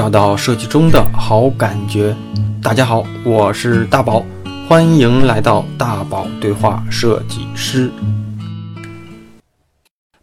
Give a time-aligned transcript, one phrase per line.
[0.00, 2.16] 找到设计中的好感觉。
[2.62, 4.24] 大家好，我是大宝，
[4.66, 7.92] 欢迎来到大宝对话设计师。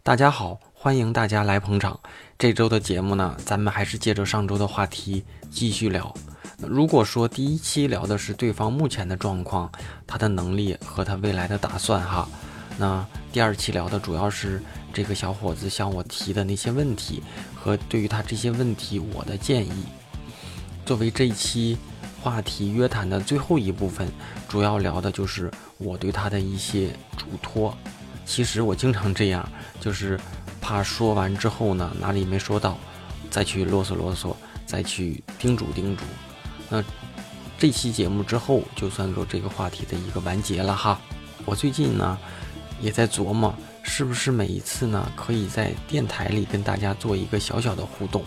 [0.02, 1.96] 大家好，欢迎大家来捧场。
[2.36, 6.12] 这周的节目呢，咱们还是接着上周的话题继续聊。
[6.58, 9.70] 如果说第一期聊的是对方目前的状况、
[10.08, 12.28] 他的能力和他未来的打算哈，
[12.76, 14.60] 那第二期聊的主要是
[14.92, 17.22] 这个小伙子向我提的那些问题
[17.54, 19.84] 和对于他这些问题我的建议。
[20.84, 21.76] 作为这一期
[22.22, 24.08] 话题约谈的最后一部分，
[24.48, 27.76] 主要聊的就是我对他的一些嘱托。
[28.24, 29.48] 其实我经常这样，
[29.80, 30.18] 就是
[30.60, 32.76] 怕说完之后呢，哪里没说到，
[33.30, 34.34] 再去啰嗦啰嗦，
[34.66, 36.02] 再去叮嘱叮嘱。
[36.68, 36.84] 那
[37.58, 41.00] 这期节目之后，就算作这个话题的一个完结了哈。
[41.44, 42.18] 我最近呢，
[42.80, 43.54] 也在琢磨，
[43.88, 48.22] 是不是每一次呢，可以在电台里跟大家做一个小小的互动。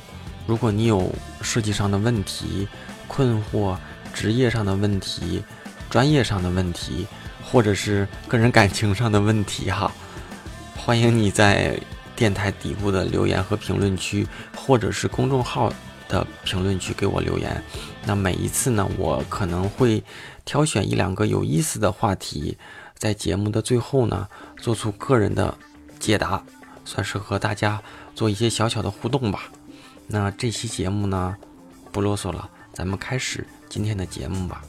[0.45, 1.09] 如果你有
[1.41, 2.67] 设计上的问题、
[3.07, 3.77] 困惑、
[4.13, 5.41] 职业上的问题、
[5.89, 7.07] 专业上的问题。
[7.43, 9.91] 或者是个人感情上的问题哈，
[10.77, 11.77] 欢迎你在
[12.15, 15.73] 电台底部的留言和评论区，或者是公众号
[16.07, 17.61] 的评论区给我留言。
[18.05, 20.01] 那每一次呢，我可能会
[20.45, 22.57] 挑选一两个有意思的话题，
[22.97, 25.55] 在节目的最后呢，做出个人的
[25.99, 26.43] 解答，
[26.83, 27.81] 算是和大家
[28.15, 29.43] 做一些小小的互动吧。
[30.07, 31.35] 那这期节目呢，
[31.91, 34.61] 不啰嗦了，咱们开始今天的节目吧。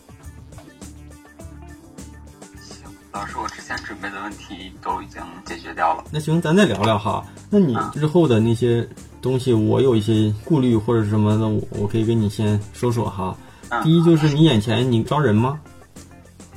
[2.61, 6.05] 行老师，我之前准备的问题都已经解决掉了。
[6.11, 7.27] 那行，咱再聊聊哈。
[7.51, 8.89] 那你日后的那些
[9.21, 13.37] 东西，我有一些顾虑或者什么的，我我可以跟你先说说哈。
[13.81, 15.59] 第一就是你眼前你招人吗？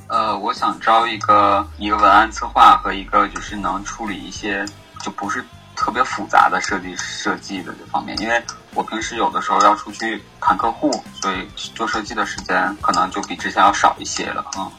[0.08, 4.64] 呃，我想招一个一个文案策划和一个就是能处理一些
[5.02, 5.44] 就不是
[5.74, 8.40] 特别复杂的设计设计的这方面，因为
[8.74, 11.36] 我平时有的时候要出去谈客户，所以
[11.74, 14.70] 做设计的时间可能就比之前要少一些了啊。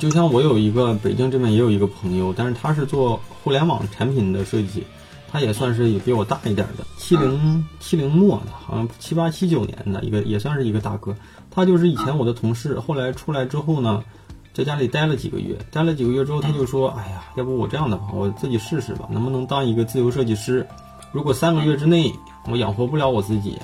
[0.00, 4.84] 就像我有一个北京这边也有一个朋友，但是他是做互联网产品的设计，
[5.30, 11.14] 他也算是也比我大一点的，七零七零末的，好像七八七九年的一个，也算是一个大哥。
[11.56, 14.04] 他就是以前我的同事，后来出来之后呢，
[14.52, 20.66] 在家里待了几个月，待了几个月之后，他就说：“哎呀，要不我这样的吧，我自己试试吧，能不能当一个自由设计师？
[21.12, 22.12] 如果三个月之内
[22.50, 23.56] 我养活不了我自己，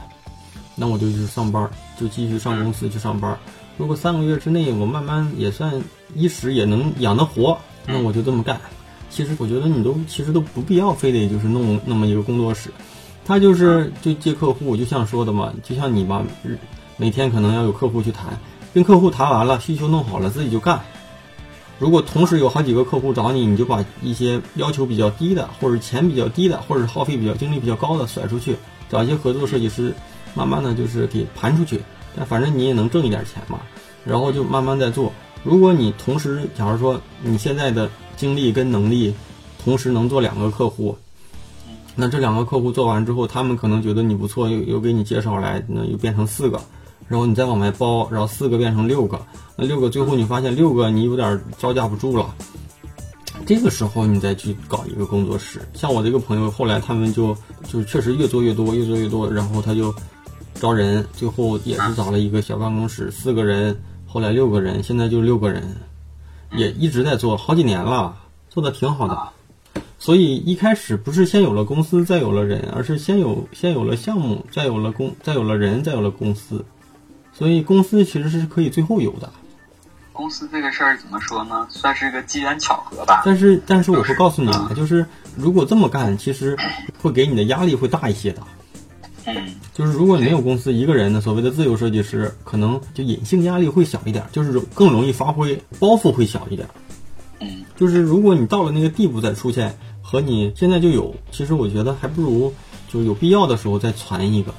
[0.75, 3.39] 那我就去上班，就继续上公司去上班。
[3.77, 5.71] 如果三个月之内我慢慢也算。”
[6.15, 8.61] 一时也能养得活，那我就这么干。
[9.09, 12.71] 其实我觉得你都其实都不必要，非得就是弄那么一个工作室。
[13.25, 16.23] 他就是就接客户，就像说的嘛，就像你吧，
[17.03, 18.39] 每天可能要有客户去谈，
[18.73, 20.81] 跟客户谈完了，需求弄好了，自己就干。
[21.81, 28.55] 如果同时有好几个客户找你，你就把一些要求比较低的，或者钱比较低的，或者耗费比较精力比较高的甩出去，
[28.89, 29.93] 找一些合作设计师，
[30.33, 31.83] 慢慢的就是给盘出去。
[32.15, 33.59] 但反正你也能挣一点钱嘛，
[34.05, 35.13] 然后就慢慢在做。
[35.43, 39.13] 如果你同时，假如说你现在的精力跟能力，
[39.65, 40.97] 同时能做两个客户，
[41.97, 46.63] 那这两个客户做完之后，他们可能觉得你不错，又又给你介绍来，那又变成四个，
[47.09, 49.21] 然后你再往外包，然后四个变成六个，
[49.57, 52.35] 那六个最后你发现六个你有点招架不住了，
[53.45, 55.61] 这个时候你再去搞一个工作室。
[55.75, 57.37] 像我这个朋友，后来他们就
[57.69, 59.95] 就确实越做越多，越做越多，然后他就
[60.55, 63.77] 招人，最后也是找了一个小办公室，四个人。
[64.07, 65.77] 后来六个人，现在就六个人，
[66.55, 68.15] 也一直在做好几年了，
[68.51, 69.29] 做的挺好的。
[69.99, 76.65] 所以一开始不是先有了公司，再有了人，而是先有先有了项目，再有了公，再有了人，再有了公司。
[77.33, 79.31] 所以公司其实是可以最后有的。
[80.13, 81.67] 公司这个事儿怎么说呢？
[81.71, 83.23] 算是个机缘巧合吧。
[83.25, 85.07] 但是但是我会告诉你啊，就是
[85.37, 86.57] 如果这么干，其实
[87.01, 88.43] 会给你的压力会大一些的。
[89.25, 96.69] 嗯，就是如果没有公司一个人的所谓的自由设计师，可能就隐性压力会小一点，就是更容易发挥，包袱会小一点。
[97.41, 102.53] 嗯，就是如果你到了那个地步再出现，和你现在就有，其实我觉得还不如
[102.93, 104.53] 就有必要的时候再传一个。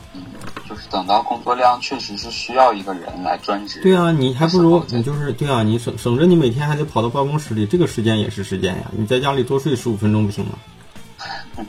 [0.93, 3.81] 等到工作量确实是需要一个人来专职。
[3.81, 8.91] 对啊，你还不如你就是对啊，你省省着你每天还得跑到办公室里，这个时间也是时间呀。
[8.95, 10.51] 你在家里多睡十五分钟不行吗？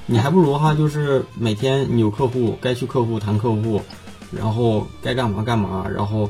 [0.05, 3.81] 你还不如哈，就是每天你有客户，该去客户谈客户，
[4.31, 6.29] 然后该干嘛干嘛，然后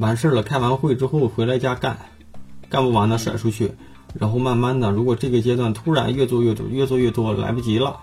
[0.00, 1.96] 完事儿了，开完会之后回来家干，
[2.68, 3.72] 干不完的甩出去，
[4.14, 8.00] 然后慢慢的，如果这个阶段突然越做越多，越做越多来不及了，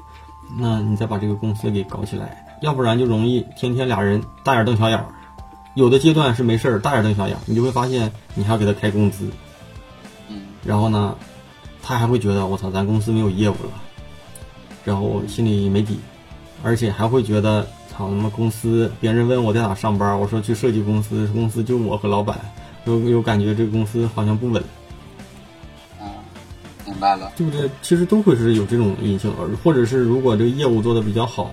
[0.58, 5.06] 那你再把这个公司给搞起来，要不然就容易天天俩人大眼瞪小眼儿。
[5.76, 9.30] 有的阶段是没事儿大眼瞪小眼儿，你就会发现你还要给他开工资，
[10.28, 11.16] 嗯，然后呢，
[11.82, 13.72] 他还会觉得我操，咱公司没有业务了。
[14.84, 16.00] 然后心里没底，
[16.64, 22.40] 而且还会觉得，操他妈公司，别人问我在哪上班，我说去设计公司，公司就我和老板，
[22.86, 24.64] 有有感觉这个公司好像不稳，
[26.02, 26.08] 嗯，
[26.86, 27.32] 明白了。
[27.38, 27.70] 对不对？
[27.82, 31.52] 其实都会是有这种隐性，而或者是如果这个业务做的比较好，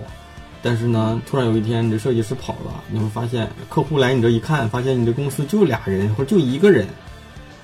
[0.67, 6.85] 但是呢，突然有一天你这设计师跑了，你会发现客户来你这一看，发现你这公司就俩人或者就一个人，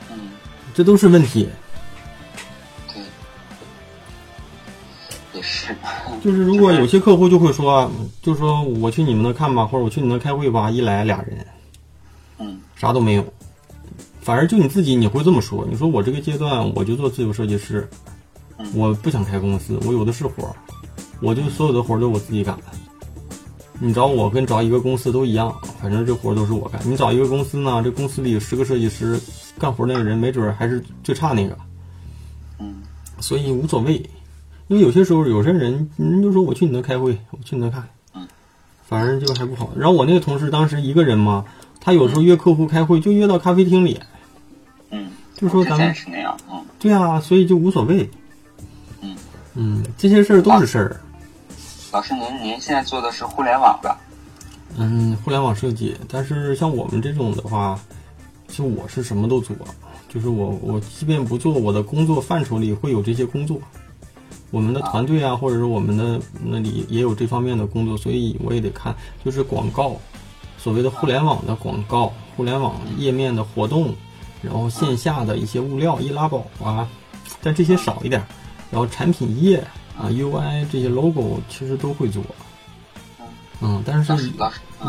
[0.09, 0.17] 嗯，
[0.73, 1.49] 这都是问题。
[2.93, 3.03] 对，
[5.33, 5.75] 也是。
[6.23, 7.91] 就是如果有些客户就会说，
[8.21, 11.45] 就说我去你们那看吧，或者我去你那开会吧，一来俩人，
[12.37, 12.57] 嗯。
[12.77, 13.33] 啥都没有，
[14.21, 17.85] 反而就你自己你会这么说，你说我这个阶段我就做自由设计师，
[18.57, 18.65] 嗯。
[18.73, 20.55] 我不想开公司，我有的是活儿，
[21.19, 22.57] 我就所有的活儿都我自己干。
[23.79, 26.79] 你找我跟找一个公司都一样，反正这活儿都是我干。
[26.85, 29.19] 你找一个公司呢，这公司里有十个设计师，
[29.59, 31.57] 干活那个人没准儿还是最差那个，
[32.59, 32.75] 嗯
[33.19, 33.95] 所以无所谓。
[34.67, 37.83] 因为有些时候有些人，人就说我去你那开会，我去你那看，
[38.15, 38.25] 嗯，
[38.87, 39.69] 反正就还不好。
[39.75, 41.43] 然后我那个同事当时一个人嘛，
[41.81, 43.99] 他有时候约客户开会就约到咖啡厅里，
[44.91, 46.37] 嗯，就说咱们是那样。
[46.49, 48.09] 嗯对啊，所以就无所谓。
[49.01, 49.15] 嗯
[49.55, 50.99] 嗯，这些事儿都是事儿。
[51.93, 53.95] 老师您您现在做的是互联网的。
[54.79, 57.79] 嗯，互联网设计，但是像我们这种的话，
[58.47, 59.55] 就我是什么都做，
[60.09, 63.59] 就是我我即便不做，我的工作范畴里会有这些工作。
[64.49, 69.95] 我们的团队啊，或者是我们的那里也有这方面的工作，所以我也得看，就是广告，
[70.57, 73.93] 所谓的互联网的广告，互联网页面的活动，
[74.41, 76.89] 然后线下的一些物料、易拉宝啊，
[77.43, 78.25] 但这些少一点。
[78.71, 79.63] 然后产品页
[79.97, 82.23] 啊、UI 这些 logo 其实都会做，
[83.61, 84.13] 嗯，但是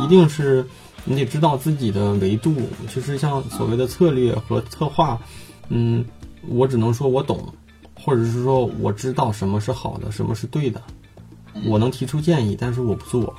[0.01, 0.67] 一定是
[1.05, 2.55] 你得知道自己的维度。
[2.89, 5.19] 其实像所谓的策略和策划，
[5.69, 6.05] 嗯，
[6.49, 7.53] 我只能说我懂，
[7.95, 10.81] 或者是说我知道什么是好的，什么是对的，
[11.67, 13.35] 我能提出建议，但是我不做。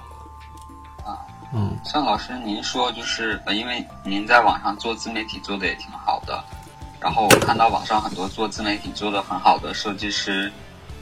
[1.54, 6.44] 嗯像老师您说，就是呃，因为您在网上做自媒体做的也挺好的，
[7.00, 10.52] 然后我看到网上很多做自媒体做的很好的设计师，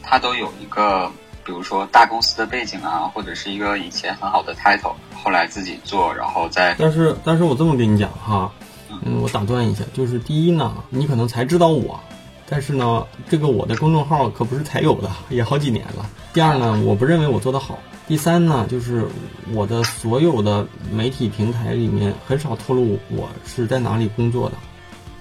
[0.04, 1.10] 他都有一个，
[1.44, 8.52] 比如说大公司的背景啊，或者是一个以前很好的 title，后来自己做，然后再但是，但是我这么跟你讲哈，
[8.90, 12.00] 嗯，我打断一下，就是第一呢，你可能才知道我，
[12.48, 16.06] 但是呢，这个我的公众号可不是才有的，也好几年了。
[16.34, 17.80] 第二呢，我不认为我做得好。
[18.06, 19.08] 第三呢，就是
[19.54, 24.58] 我的所有的媒体平台里面很少透露我是在哪里工作的，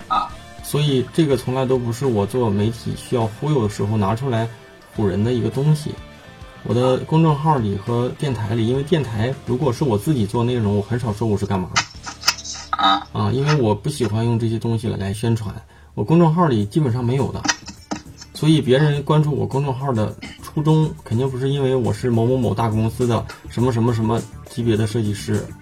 [0.08, 0.28] 啊，
[0.64, 4.48] 所以这个从来都不是我做媒体需要忽悠的时候拿出来
[4.96, 5.90] 唬人的一个东西。
[6.64, 11.82] 我的公众号里和电台里，因为电台如果是我自己做内容，我很少说我是干嘛的。
[12.70, 15.54] 啊，啊，因为我不喜欢用这些东西来来宣传，
[15.94, 17.42] 我公众号里基本上没有的，
[18.32, 25.61] 所以别人关注我公众号的初衷肯定不是因为我是某某某大公司的什么什么什么级别的设计师嗯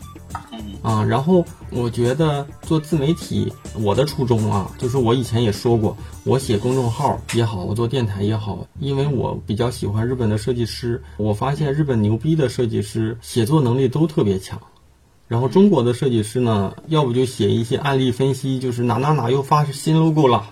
[0.82, 1.04] 啊。
[1.04, 14.60] 然后我觉得做自媒体，我的初衷啊，就是我以前也说过，我写公众号也好，我做电台也好，因为我比较喜欢日本的设计师，我发现日本牛逼的设计师写作能力都特别强。
[15.28, 20.50] 然后中国的设计师呢，要不就写一些案例分析，就是哪哪哪又发新 logo 了，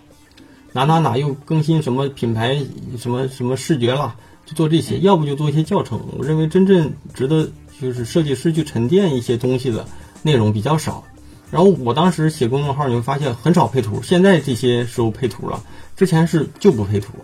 [0.72, 2.64] 哪哪哪又更新什么品牌
[2.96, 4.14] 什么什么视觉了，
[4.46, 6.00] 就做这些；要不就做一些教程。
[6.16, 9.84] 我认为真正值得就是设计师去沉淀一些东西的
[10.28, 11.02] 内容比较少。
[11.50, 15.58] 然后我当时写公众号，你会发现很少配图，现在这些时候配图了，
[15.96, 17.14] 之前是就不配图，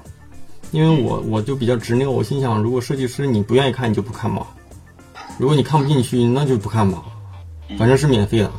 [0.70, 4.46] 因为我我就比较执拗，我心想，如果设计师你不愿意看，你就不看吧；
[5.38, 7.02] 如果你看不进去，那就不看吧。
[7.78, 8.50] 反正是免费的，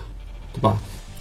[0.54, 0.78] 对吧？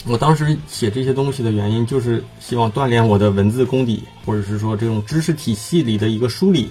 [0.06, 6.68] 我当时写这些东西的原因，就是希望锻炼我的文字功底，或者是说这种知识体系里的一个梳理。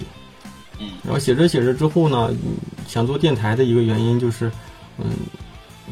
[0.78, 2.54] 嗯然后写着写着之后呢，嗯
[2.86, 4.50] 想做电台的一个原因就是，
[4.98, 5.06] 嗯，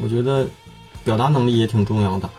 [0.01, 0.47] 我觉得
[1.03, 2.29] 表达能力也挺重要的，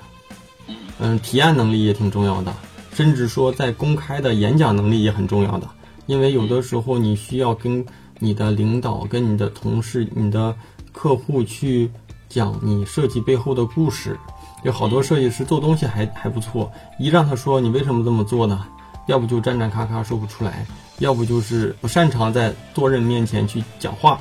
[0.99, 2.53] 嗯，提案能力也挺重要的，
[2.93, 5.69] 甚至说在公开的演讲能力也很重要的，
[6.07, 7.85] 因为有的时候你需要跟
[8.19, 10.55] 你的领导、跟你的同事、你的
[10.93, 11.91] 客户去
[12.29, 14.19] 讲你设计背后的故事。
[14.63, 18.67] 有好多设计师做东西还还不错，一让他说你为什么这么做呢？
[19.07, 20.67] 要不就战战咔咔说不出来，
[21.01, 24.19] 要不就是不擅长在多人面前去讲话。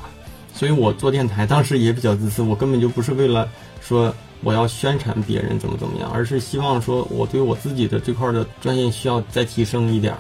[0.54, 3.50] 所以我做电台当时也比较自私，我根本就不是为了
[3.82, 10.20] 说我要宣传别人怎么怎么样，而是希望说我对我自己的这块的专业需要再提升一点儿，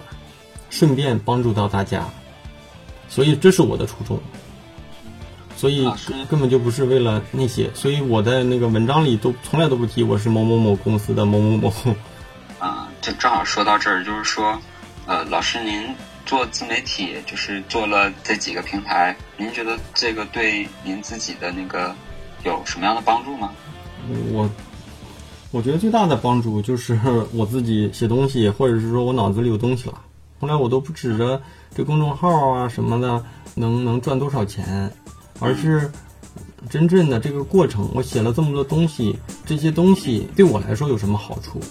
[0.69, 2.05] 顺便帮助到大家。
[3.07, 4.19] 所以这是我的初衷。
[5.55, 5.87] 所以
[6.29, 11.73] 根本就不是为了那些，所以我在那个文章里都从来都不提我是某某某公司的某某某。
[12.59, 14.59] 啊，就正好说到这儿，就是说，
[15.05, 21.93] 呃，老师您做自媒体，就是做了这几个平台，您觉得这个对您自己的那个
[22.43, 23.51] 有什么样的帮助吗？
[24.31, 24.49] 我
[25.51, 26.99] 我觉得最大的帮助就是
[27.33, 30.01] 我自己写东西，或者是说我脑子里有东西了。
[30.39, 31.41] 后来我都不指着
[31.75, 33.23] 这公众号啊什么的
[33.55, 34.91] 能能赚多少钱，
[35.39, 35.89] 而是
[36.69, 37.89] 真正的这个过程。
[37.93, 41.61] 我写了这么多东西，这些东西对我来说有什么好处？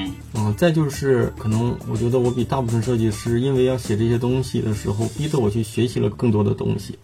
[0.00, 6.98] 嗯啊，再就是可能我觉得我比大部分设计师，因为要写这些东西的时候，逼着我去学习了更多的东西。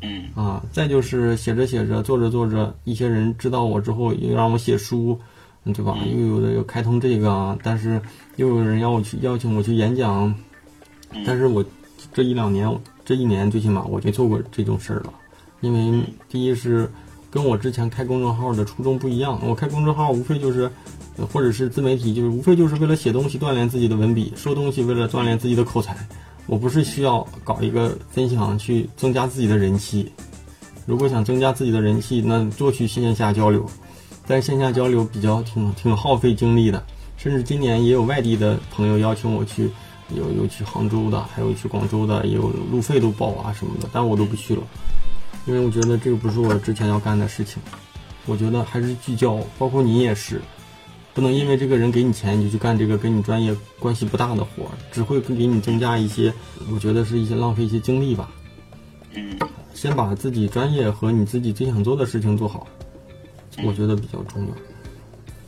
[0.00, 5.18] 嗯啊，再就是写着写着，做着做着，一些人知道我之后，又让我写书，
[5.64, 5.96] 嗯对吧？
[6.04, 8.00] 又有的又开通这个啊，但是
[8.36, 10.34] 又有人要我去邀请我去演讲，
[11.26, 11.64] 但是我
[12.12, 12.68] 这一两年，
[13.04, 15.12] 这一年最起码我没做过这种事儿了，
[15.60, 16.90] 因为第一是
[17.30, 20.70] 跟我之前开公众号的初衷不一样，我开公众号无非就是，呃
[21.30, 25.96] 或者是自媒体，就是无非就是为了写东西锻炼自己的文笔，说东西为了锻炼自己的口才。
[26.46, 30.10] 我不是需要搞一个分享去增加自己的人气，
[30.86, 33.64] 如果想增加自己的人气，那多去线下交流，
[34.26, 36.84] 但线下交流比较挺挺耗费精力的，
[37.16, 39.70] 甚至今年也有外地的朋友邀请我去，
[40.16, 44.62] 有有去杭州的，还有去广州的，也有路费都报啊什么的，但我都不去了，
[45.46, 47.62] 因为我觉得这个不是我之前要干的事情，
[48.26, 50.42] 我觉得还是聚焦，包括你也是。
[51.14, 56.32] 不能因为这个人给你钱，你就去干这个跟你专业关系不大的活儿，只会给你增加一些，
[56.72, 58.30] 我觉得是一些浪费一些精力吧。
[59.14, 59.38] 嗯
[59.74, 62.66] 先把自己专业和你自己最想做的事情做好，
[63.64, 64.54] 我觉得比较重要。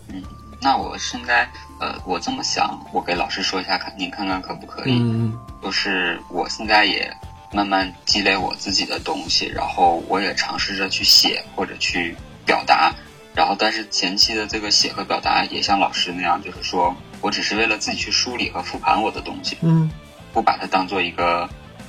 [0.09, 0.23] 嗯，
[0.61, 4.99] 那我现在呃，我这么想，我给老师说一下，看您看看可不可以？
[4.99, 7.11] 嗯就是我现在也
[7.52, 12.92] 慢慢积累我自己的东西，然后我也尝试着去写或者去表达，
[13.35, 19.91] 然后但是前期的这个写和表达也像老师那样，就是说我只是为了自己去梳理和复盘我的东西，嗯，
[20.33, 21.49] 不把它当做一个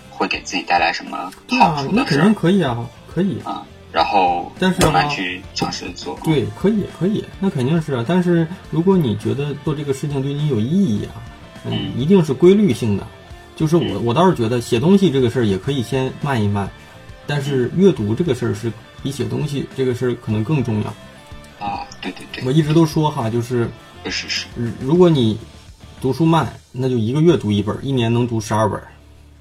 [0.09, 3.39] 会给自己带来什么好处，那肯定可以啊，可以。
[3.43, 6.19] 啊，然后但是慢慢去尝试做。
[6.23, 8.03] 对，可以，可以，那肯定是啊。
[8.07, 11.21] 但是如果你觉得做这个事情对你有意义啊，
[11.65, 13.07] 嗯，嗯一定是规律性的。
[13.55, 16.69] 就是我，嗯我倒是觉得写东西这个事儿也可以先慢一慢，
[17.27, 18.71] 但是阅读这个事儿是
[19.01, 20.93] 比写东西这个事儿可能更重要。
[22.05, 23.69] 啊，对对对，我一直都说哈，就是
[24.03, 25.37] 确实是，如如果你
[25.99, 28.79] 读书慢，那就一个月读一本，一年能读十二本。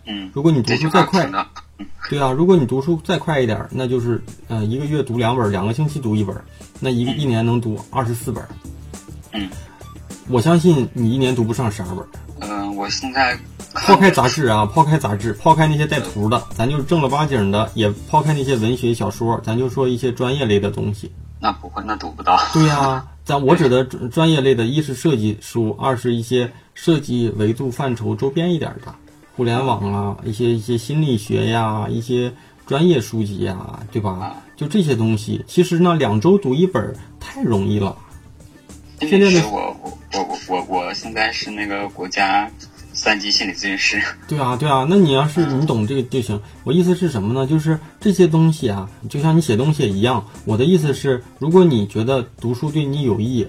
[0.07, 1.29] 嗯，如果你读书再快
[2.09, 6.37] 对啊，如果你读书再快一点儿，那就是呃一个月读两本，两个星期读一本，
[6.81, 8.47] 那一个一年能读二十四本。
[9.33, 9.49] 嗯，
[10.29, 12.07] 我相信你一年读不上十二本。
[12.41, 13.39] 嗯、我现在
[13.73, 21.11] 抛开杂志啊，抛开杂志，抛开那些带图的，咱就正儿八经的，也抛开那些文学小说，咱就说一些专业类的东西。
[21.41, 22.39] 那不会，那读不到。
[22.53, 28.95] 对呀、 咱我指的专专业类的，一是设计书，二是一些设计维度范畴周边一点的，
[29.37, 32.33] 互联网啊，一些一些心理学呀，一些
[32.67, 34.37] 专业书籍呀，对吧？
[34.57, 37.97] 就这些东西，其实呢，两周读一本儿太容易了。
[39.01, 42.49] 现在我我我我我现在是那个国家
[42.95, 44.03] 三级心理咨询师。
[44.29, 46.41] 对啊，对啊，那你要是你懂这个就行。
[46.63, 47.47] 我意思是什么呢？
[47.47, 50.25] 就是这些东西啊，就像你写东西也一样。
[50.45, 53.47] 我的意思是，如果你觉得读书对你有益，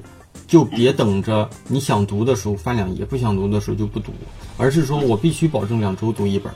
[0.48, 4.12] 就别等着你想读的时候翻两页，不想读的时候就不读，
[4.58, 6.52] 而是说我必须保证两周读一本。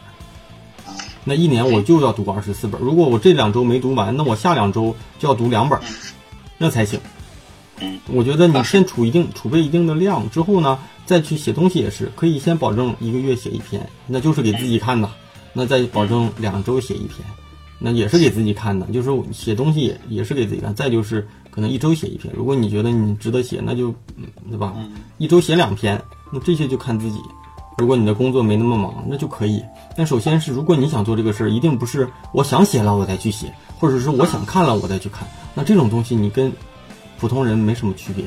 [1.24, 2.81] 那一年我就要读二十四本。
[2.81, 5.79] 如果我这两周没读完，那我下两周就要读两本，
[6.58, 7.00] 那才行。
[7.81, 15.09] 嗯，我觉得你先储一定储备一定的量之后呢，再去写东西也是可以先保证一个月写一篇，那就是给自己看的。
[15.51, 17.25] 那再保证两周写一篇，
[17.79, 18.86] 那也是给自己看的。
[18.88, 20.74] 就是我写东西也也是给自己看。
[20.75, 24.74] 再就是可能一周写一篇，如果你觉得你值得写，那就嗯对吧？
[25.17, 26.00] 一周写两篇，
[26.31, 27.19] 那这些就看自己。
[27.79, 29.63] 如果你的工作没那么忙，那就可以。
[29.95, 35.27] 但首先是，如果你想做这个事儿，一定不是我想写了我再去写，或者是我想看了我再去看。
[35.55, 36.51] 那这种东西你跟
[37.19, 38.25] 普通人没什么区别，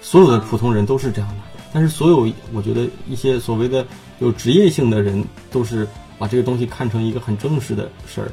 [0.00, 1.36] 所有的普通人都是这样的。
[1.72, 3.86] 但是所有我觉得一些所谓的
[4.20, 5.86] 有职业性的人，都是
[6.18, 8.32] 把这个东西看成一个很正式的事儿。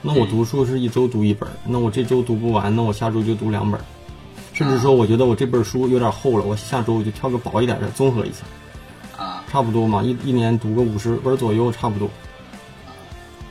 [0.00, 3.80] 那我读书是一周读一本儿，那我这周读不完，那我下周就读两本，
[4.52, 12.10] 甚至说我觉得我这本书有点厚了，我下周我就挑个薄一点的综合一下，啊，差不多嘛，一一年读个五十本左右，差不多。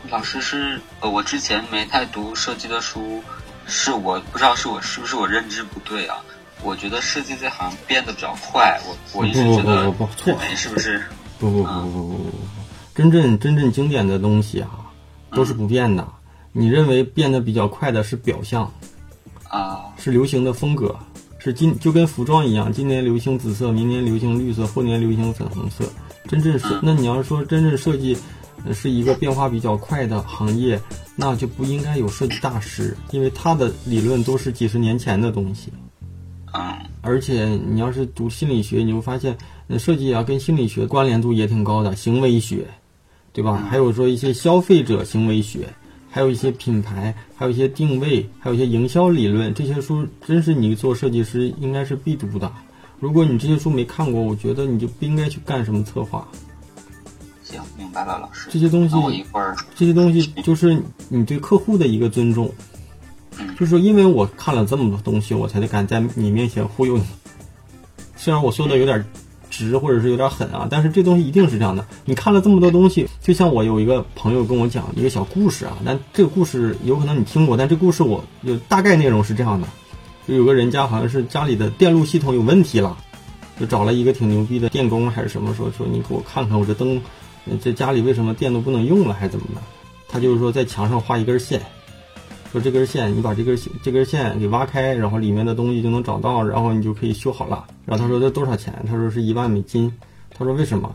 [0.09, 3.23] 老师是呃，我之前没太读设计的书，
[3.71, 6.17] 是我不知道是我是不是我认知不对啊？
[6.61, 11.01] 我觉得设计这行变得比较快，我我一直觉得不不不错是不是？
[11.39, 12.31] 不不不不不不不，
[12.93, 14.69] 真正真正经典的东西啊，
[15.31, 16.05] 都是不变的。
[16.51, 18.71] 你认为变得比较快的是表象，
[19.47, 20.95] 啊是流行的风格，
[21.39, 25.85] 是今就跟服装一样，今年流行紫色，明年流行绿色，后年流行粉红色。
[26.27, 28.15] 真正是，那你要说真正设计
[28.73, 30.79] 是一个变化比较快的行业，
[31.21, 35.71] 那就不应该有设计大师，因为他的理论都是几十年前的东西。
[36.51, 39.37] 嗯，而且你要是读心理学，你会发现，
[39.77, 42.65] 设计啊跟心理学关联度也挺高的，行为学，
[43.33, 43.67] 对吧？
[43.69, 45.67] 还有说一些消费者行为学，
[46.09, 52.51] 还有一些品牌，还有一些定位，还有一些营销理论，这些书真是你做设计师应该是必读的。
[52.99, 56.27] 如果你这些书没看过，我觉得你就不应该去干什么策划。
[57.91, 58.47] 白了，老师。
[58.51, 62.51] 这些东西，我一会儿这些东西就是你对客户的一个尊重。
[63.39, 67.03] 嗯，就是因为我看了这么多东西，我才敢在你面前忽悠你。
[68.15, 69.05] 虽然我说的有点
[69.49, 71.85] 直，或者是有点狠啊，但是这东西一定是这样的。
[72.05, 79.67] 你看了这么多东西，就像我有一个朋友跟我讲一个小故事啊，但这个故事有可能你听过，但这故事我有大概内容是这样的。
[80.27, 82.95] 就有个人家好像是家里的电路系统有问题了，
[83.59, 87.01] 就找了一个挺牛逼的电工还是什么，说说你给我看看我这灯，
[87.61, 89.61] 这家里为什么电都不能用了还是怎么的？
[90.07, 91.61] 他就是说在墙上画一根线，
[92.51, 97.65] 说这根线你把这根这根线给挖开，然后里面的东西就能找到，然后你就可以修好了。
[97.85, 98.83] 然后他说这多少钱？
[98.87, 99.91] 他说是一万美金。
[100.37, 100.93] 他说为什么？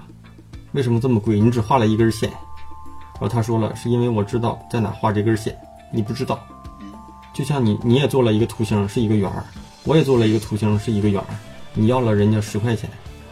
[0.73, 1.41] 为什么这么贵？
[1.41, 2.29] 你只画了一根线。
[2.29, 5.57] 然后他说了，是因为我知道在哪画这根线，
[5.91, 6.39] 你不知道。
[7.33, 9.43] 就像你，你也做了一个图形，是一个圆儿；
[9.85, 11.27] 我也做了一个图形，是一个圆儿。
[11.73, 12.91] 你要了人家十块钱，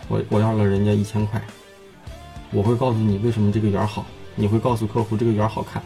[0.08, 1.42] 我我要了人家一千块。
[2.54, 4.06] 我会告诉你为什么这个圆儿好，
[4.36, 5.82] 你会告诉客户这个圆儿好看。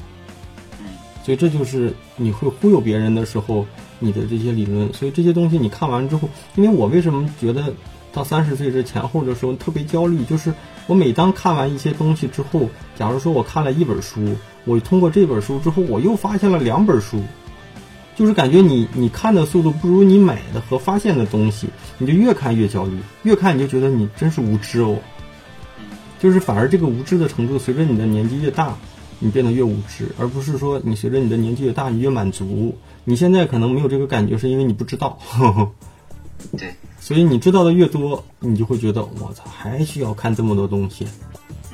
[1.25, 3.67] 所以这就是你会忽悠别人的时候，
[3.99, 4.93] 你的这些理论。
[4.93, 7.73] 所以这些东西你看完之后，因为我为什么觉得
[8.13, 10.53] 到三十岁这前后的时候特别焦虑，就是
[10.87, 17.23] 我每当看完一些东西之后，假如说我看了一本书，我通过这本书之后，我又发现了两本书。
[18.17, 24.97] 就是感觉你你看的速度不如你买的和发现的东西，你就越看越焦虑，越看你就觉得你真是无知哦。
[26.19, 28.77] 就是反而这个无知的程度随着你的年纪越大，
[29.21, 32.77] 你变得越无知，而不是说你随着你的年纪越大，你越满足。
[33.05, 35.19] 你现在可能没有这个感觉，是因为你不知道。
[35.21, 35.71] 呵呵
[36.57, 41.07] 对， 所以你知道的越多，你就会觉得我操，还需要看这么多东西。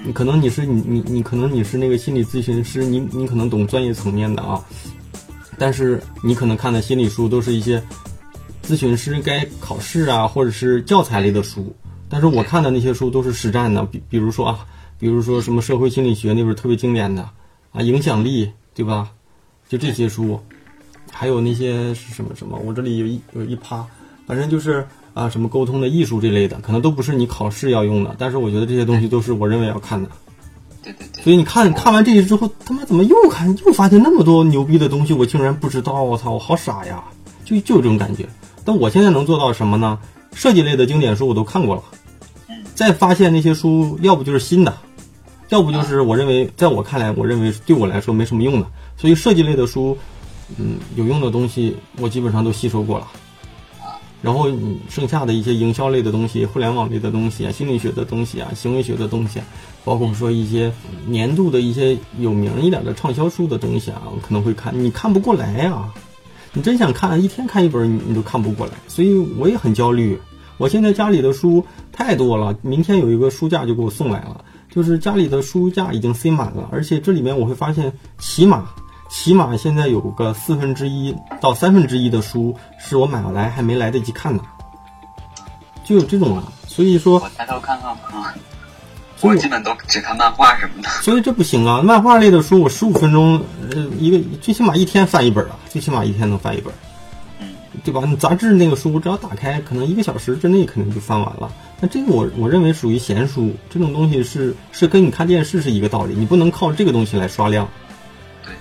[0.06, 4.62] 你可能你是你你你可能你是那个心理咨询师，你你可能懂专业层面的啊。
[5.58, 7.82] 但是你可能看的心理书都是一些
[8.62, 11.74] 咨询师该考试啊，或者是教材类的书。
[12.08, 14.66] 但是我看的那些书都是实战的，比比如说啊，
[14.98, 17.28] 比如说什么社会心理学那本特别经典的
[17.72, 19.10] 啊，影响力，对吧？
[19.68, 20.38] 就这些书，
[21.10, 23.84] 还有那些是什么什么，我这里有一有一趴，
[24.26, 28.14] 反正就是啊，什么沟通的艺术这类的，可能都不是你考试要用的。
[28.18, 30.08] 但是我觉得这些东西都是我认为要看的。
[30.82, 36.02] 对对对，所以你看看完这些之后，他妈怎么又看又发现那么多牛逼的东西，我竟然不知道！
[36.02, 37.02] 我操，我好傻呀！
[37.44, 38.28] 就就有这种感觉。
[38.66, 39.98] 但我现在能做到什么呢？
[40.34, 41.82] 设计类的经典书我都看过了，
[42.74, 44.76] 再发现那些书，要不就是新的，
[45.48, 48.66] 要不就是我认为在我看来，我认为对我来说没什么用的。
[48.96, 49.96] 所以设计类的书，
[50.58, 53.06] 嗯，有用的东西我基本上都吸收过了。
[54.22, 59.44] 然后你剩下的一些营销类的东西、互联网类的东西啊、心理学的东西啊、行为学的东西啊，
[59.84, 60.72] 包括说一些
[61.06, 64.72] 年度的一些有名一点的畅销书的东西啊，我可能会看。
[64.74, 65.92] 你看不过来呀，
[66.54, 70.18] 你真想看，一天看一本你你都看不过来，所以我也很焦虑。
[70.56, 78.68] 我现在家里的书太多了，明天有一个书架就给我送来了，就是家里的书架已经塞满了，而且这里面我会发现起码。
[79.10, 84.42] 起码现在有个四分之一到三分之一的书是我买来还没来得及看的，
[85.84, 86.52] 就有这种啊。
[86.66, 88.34] 所以说，我抬头看看啊，
[89.28, 90.88] 我基本都只看漫画什么的。
[91.02, 91.80] 所以这不行啊！
[91.82, 96.72] 漫画类的书我十五分钟，呃，一个最起码一天翻一本啊，最起码一天能翻一本，
[97.40, 98.02] 嗯，对吧？
[98.06, 101.50] 你杂志那个书，只要打开，可能一个小时之内肯定就翻完了。
[101.80, 107.68] 那这个我我认为属于闲书，这种东西是是跟你看电视是一个道理，你不能靠这个东西来刷量。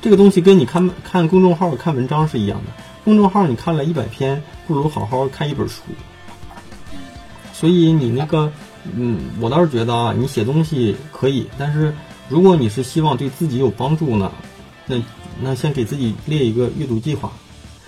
[0.02, 2.72] 这个东西跟你看看公众号看文章是一样的，
[3.04, 5.82] 公众号你看了一百篇，不如好好看一本书。
[7.54, 8.52] 所以你那个，
[8.96, 11.94] 嗯，我倒是觉得啊，你写东西可以，但是
[12.30, 14.32] 如果你是希望对自己有帮助呢，
[14.86, 15.02] 那
[15.42, 17.32] 那先给自己列一个阅读计划，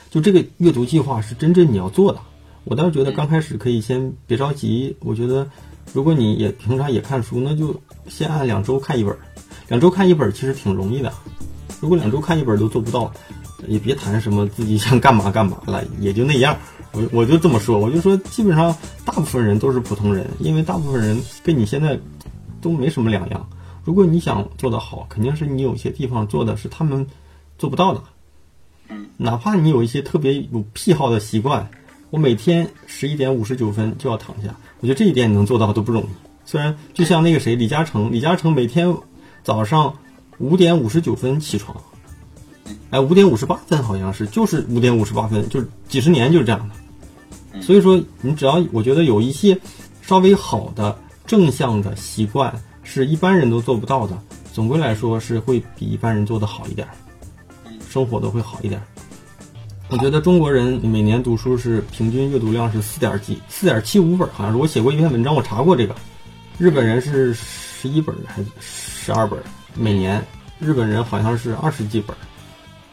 [0.09, 2.19] 就这个阅读计划是真正你要做的。
[2.63, 5.47] 我倒是觉得刚开始可以先别着急，我觉得
[5.93, 9.15] 如果你也平常也看书，那就先按两周看一本，
[9.67, 11.11] 两周看一本其实挺容易的。
[11.81, 13.13] 如果两周看一本都做不到，
[13.67, 16.57] 也别谈什么自己想干嘛干嘛了， 也就那样。
[16.95, 21.99] 我我就这么说，我就说基本上大部分人都是普通人，因为大部分人跟你现在
[22.61, 23.47] 都没什么两样。
[23.83, 27.05] 如果你想做得好，肯定是你有些地方做的是他们
[27.57, 28.01] 做不到的。
[29.17, 31.69] 哪怕你有一些特别有癖好的习惯，
[32.09, 36.07] 我每天十一点五十九分就要躺下，我觉得这一点你能做到都不容易。
[36.45, 38.95] 虽然就像那个谁李嘉诚，李嘉诚每天
[39.43, 39.93] 早上
[40.37, 41.75] 五点五十九分起床，
[42.91, 46.75] 哎，五点五十八分好像是，就是五点五十八分，就是几十年就是这样的。
[47.61, 49.57] 所以说，你只要我觉得有一些
[50.01, 54.17] 稍微好的正向的习惯，是一般人都做不到的，
[54.53, 56.87] 总归来说是会比一般人做的好一点，
[57.89, 58.81] 生活都会好一点。
[59.89, 65.95] 我觉得中国人每年读书是平均阅读量是四点几，四点七五本，好像是我写过一篇文章，我查过这个。
[66.57, 69.39] 日本人是十一本还是十二本
[69.75, 70.23] 每年？
[70.57, 72.15] 日本人好像是二十几本，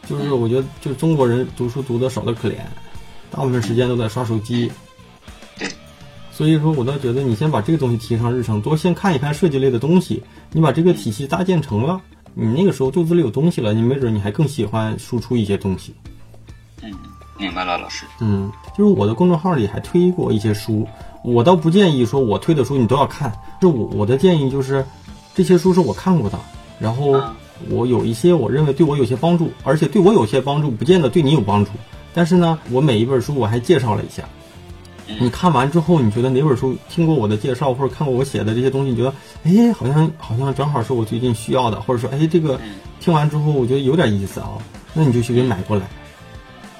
[0.07, 2.57] 就是我觉得，就中国人读书读的少的可怜，
[3.33, 4.71] 大部分时间都在刷手机。
[6.31, 10.23] 所以说，我倒觉得你先把这个东西提上日程，多先看一看设计类的东西。
[10.51, 12.01] 你把这个体系搭建成了，
[12.35, 15.93] 你那个时候肚子里有东西了，你没准你还更喜欢输出一些东西。
[16.81, 16.91] 嗯，
[17.37, 18.05] 明白了，老师。
[18.19, 20.87] 嗯，就是我的公众号里还推过一些书，
[21.23, 23.31] 我倒不建议说我推的书你都要看。
[23.61, 24.85] 就我我的建议就是，
[25.35, 26.39] 这些书是我看过的，
[26.79, 27.19] 然后
[27.69, 31.71] 我有一些我认为对我有些帮助，而且对我有些帮助，不见得对你有帮助。
[32.13, 34.23] 但是呢，我每一本书我还介绍了一下。
[35.19, 42.59] 你看完之后，你觉得哪本书听过我的介绍，或者看过我写的这些东西，你觉得哎，好像好像正好是我最近需要的，或者说哎，这个
[43.01, 44.51] 听完之后我觉得有点意思啊，
[44.93, 45.85] 那你就去给买过来。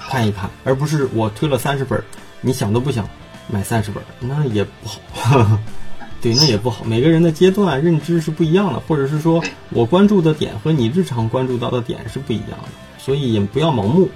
[0.08, 2.02] 看一看，而不是我推了三十本，
[2.40, 3.08] 你想都不想
[3.48, 5.58] 买三十本，那也不好。
[6.22, 6.84] 对，那也不好。
[6.84, 12.68] 每个人的阶段认知是不一样的，或者是说我关注的点和你日常关注到的点是不一样的，
[12.98, 14.08] 所以也不要盲目。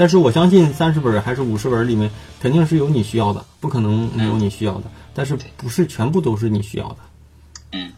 [0.00, 2.10] 但是我相信三十本还是五十本里面
[2.40, 4.84] 肯定是有你需要的，不可能没有你需要的。
[5.12, 6.96] 但是不是全部都是你需要的。
[7.72, 7.92] 嗯，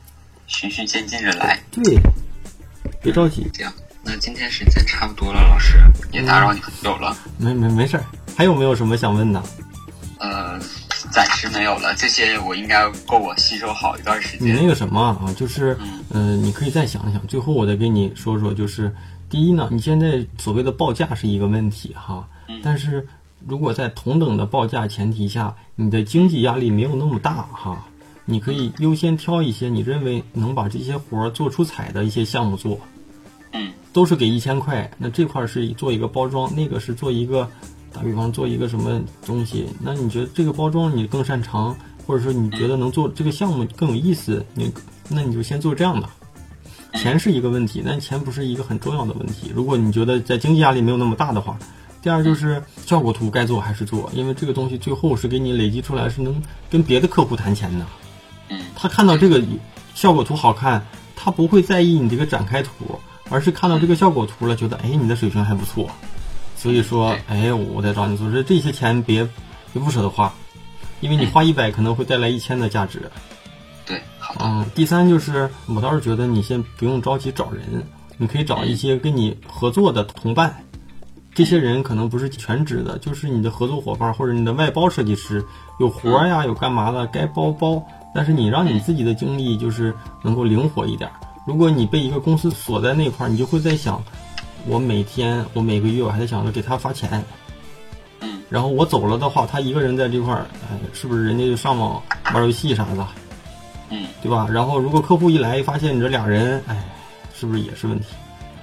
[0.48, 1.60] 循序渐进着来。
[1.70, 1.96] 对，
[3.00, 3.48] 别着急。
[3.54, 3.72] 这样。
[4.02, 5.78] 那今天时间差不多了，老师
[6.10, 7.16] 也打扰你很久了。
[7.38, 8.04] 没没没事儿，
[8.36, 9.40] 还有没有什么想问的？
[10.18, 10.58] 呃，
[11.12, 14.48] 暂时没有了，这些我应该够我吸收好一段时间。
[14.48, 15.78] 你那个什么啊，就是
[16.10, 17.24] 嗯，你可以再想一想。
[17.28, 18.92] 最后我再跟你说说，就是
[19.32, 22.28] 第一呢，你现在所谓的报价是一个问题哈，
[22.62, 23.08] 但是
[23.48, 27.82] 如果在同等的报价前提下，你的经济压力没有那么大哈，
[28.26, 32.78] 你可以优先挑一些你认为能把这些活儿做出彩的一些项目做。
[33.52, 33.72] 嗯。
[33.90, 37.48] 都是给一千块，那这块是做一个包装，那个是做一个，
[37.90, 39.66] 打比方做一个什么东西？
[39.80, 41.74] 那你觉得这个包装你更擅长，
[42.06, 44.44] 或者说你觉得能做这个项目更有意思？
[44.52, 44.70] 你
[45.08, 46.06] 那你就先做这样的。
[46.94, 49.50] 钱是一个问题，但钱不是一个很重要的问题。
[49.54, 51.58] 如果你觉得在经济压力没有那么大的话，
[52.00, 57.86] 第二就是效果图该做还是做，因为这个东西最后是给你累积出来，是能跟别的客户谈钱的。
[58.74, 59.42] 他看到这个
[59.94, 62.70] 效果图好看，他不会在意你这个展开图。
[63.30, 65.88] 而是看到这个效果图了，觉得哎，你的水平还不错，
[66.54, 69.26] 所以说哎，我再找你做这这些钱别
[69.72, 70.34] 别不舍得花，
[71.00, 73.10] 因为你花一百可能会带来一千的价值。
[74.40, 80.64] 嗯，第三就是我倒是觉得你先不用着急找人，你可以找一些跟你合作的同伴，
[81.34, 85.44] 这些人可能不是全职的，就是你的合作伙伴或者你的外包设计师，
[85.78, 87.82] 有活呀，有干嘛的该包包，
[88.14, 91.10] 但是你让你自己的精力就是能够灵活一点。
[91.46, 94.02] 如果你被一个公司锁在那块儿，你就会在想，
[94.66, 97.22] 我每天，我每个月，我还在想着给他发钱，
[98.20, 102.00] 嗯，然后我走了的话，他一个人在这块儿，哎，是不是人家就上网
[102.32, 103.06] 玩游戏啥的，
[103.92, 104.48] 嗯，对吧？
[104.50, 106.82] 然后如果客户一来，发现你这俩人，哎，
[107.38, 108.06] 是不是也是问题？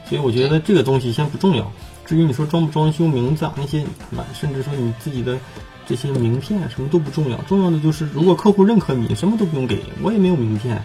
[0.05, 1.71] 所以我觉得这个东西先不重要。
[2.03, 3.85] 至于你说装不装修名字啊那些，
[4.33, 5.37] 甚至说你自己的
[5.85, 10.83] 这些名片什么都不重要，重要的就是如果客户认可你，什么都不用给我也没有名片。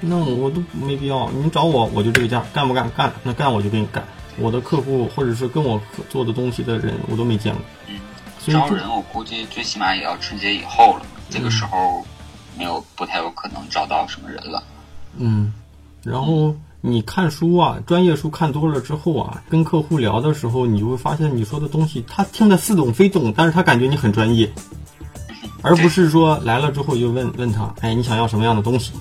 [0.00, 4.02] 那我都没必要，你找我我就这个价，干不干干，那干我就给你干。
[4.38, 5.78] 我的客户或者是跟我
[6.08, 7.62] 做的东西的人，我都没见过。
[7.88, 7.98] 嗯，
[8.46, 12.06] 招人我估计最起码也要春节以后了，这个时候
[12.58, 14.62] 没有不太有可能找到什么人了。
[15.16, 15.52] 嗯，
[16.02, 24.50] 然后你看书啊，专业书看多了之后啊，跟客户聊的时候，你就会发现你说的东西他听得似懂非懂，但是他感觉你很专业，
[25.62, 28.92] 而不是说来了之后就问问他，哎，你想要什么样的东西？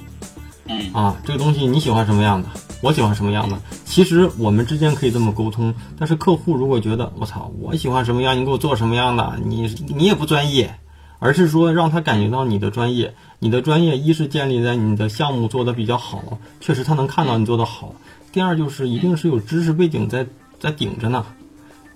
[0.94, 2.50] 啊，这个东西你喜欢什么样的？
[2.82, 3.60] 我喜欢什么样的？
[3.86, 10.78] 其实我们之间可以这么沟通，但是客户如果觉得我操，我喜欢什么样，你给我做什么样的，你你也不专业，
[11.20, 17.96] 而是说让他感觉到你的专业，你的专业一是建立在你的项目做的比较好，确实他能看到你做的好；
[18.32, 20.28] 第二就是一定是有知识背景在
[20.60, 21.26] 在顶着呢，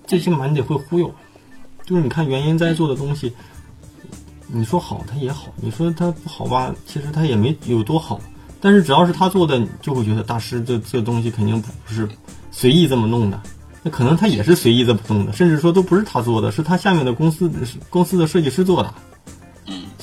[0.06, 1.14] 最起码你得会忽悠，
[1.84, 3.32] 就是你看原因在做的东西，
[4.48, 8.20] 你说好他也好，你说他不好吧，其实他也没有多好。
[8.60, 12.08] 但是只要是他做的，就会觉得大师这这东西肯定不是
[12.52, 13.40] 随意这么弄的。
[13.82, 17.50] 那可能他也是随意这么弄的，甚至说都不是他做的，是他下面的公司
[17.90, 18.94] 公司的设计师做的。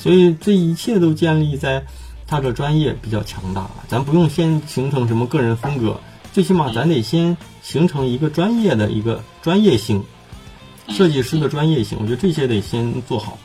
[0.00, 1.84] 嗯，所以这一切都建立在
[2.26, 6.00] 他的专业比较强大，咱不用先形成什么个人风格，
[6.32, 10.04] 最起码咱得先形成一个专业的一个专业性，
[10.88, 13.38] 设计师的专业性，我觉得这些得先做好。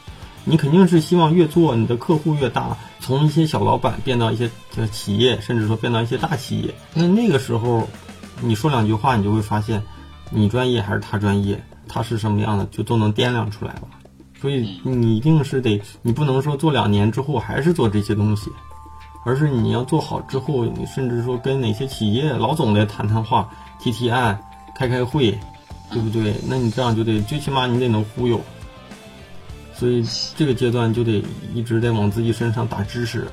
[0.47, 4.49] 你肯定是希望越做你的客户越大，从一些小老板变到一些
[4.91, 6.75] 企业，甚至说变到一些大企业。
[6.93, 7.89] 那那个时候，
[8.41, 9.81] 你说两句话，你就会发现，
[10.29, 13.87] 你专业还是他专业，他是什么样的就都能掂量出来了。
[14.45, 18.51] 所以你一定是得，你不能说做两年之后还是做这些东西，
[19.25, 24.39] 而是你要做好之后，你甚至说跟哪些企业老总来谈谈话、提提案、
[24.75, 25.36] 开开会，
[25.91, 26.36] 对不对？
[26.47, 28.39] 那你这样就得最起码你得能忽悠。
[29.73, 30.05] 所以
[30.38, 31.23] 这个阶段就得
[31.55, 33.27] 一直在往自己身上打知识。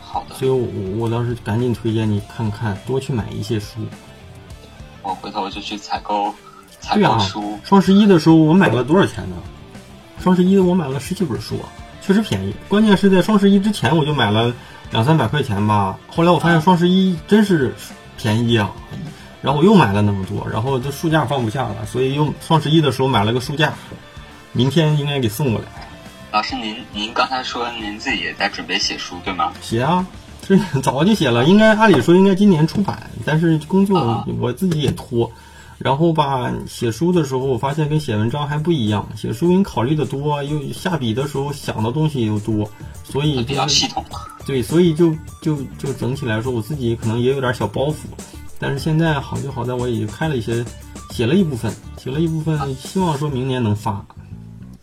[0.00, 0.36] 好的。
[0.36, 3.80] 所以我我倒是赶紧推荐你看看，多去买一些书。
[5.02, 6.32] 我回头就去采购
[6.78, 7.58] 采购书。
[7.64, 9.34] 双十一的时候我买了多少钱呢？
[10.20, 11.60] 双十一我买了十几本书，
[12.00, 12.54] 确实便宜。
[12.68, 14.52] 关键是在双十一之前我就买了
[14.90, 15.98] 两三百块钱吧。
[16.08, 17.74] 后来我发现双十一真是
[18.16, 18.70] 便宜啊，
[19.42, 23.72] 然后我又买了那么多，然后这书架放不下了，所以又双十一的时候买了个书架。
[24.52, 25.66] 明天应该给送过来。
[26.30, 29.52] 老师，您您刚才说您自己也在准备写书，对吗？
[29.60, 30.06] 写啊，
[30.40, 35.30] 这早就写了，应该按理说应该今年出版，但是工作我自己也拖。
[35.78, 42.70] 然后吧，写书的时候我发现跟写文章还不一样，写书你考虑的多，又下笔的时候想的东西又多，
[43.02, 44.04] 所以比较系统。
[44.46, 47.94] 对，所以就就就整体来说，我自己可能也有点小包袱。
[48.58, 50.64] 但是现在好就好在我已经开了一些，
[51.10, 54.04] 写了一部分，写了一部分，希望说明年能发。